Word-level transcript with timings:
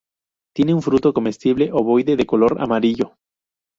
Tiene 0.55 0.73
un 0.73 0.81
fruto 0.81 1.13
comestible 1.13 1.71
ovoide 1.71 2.15
de 2.15 2.25
color 2.25 2.59
amarillo. 2.59 3.17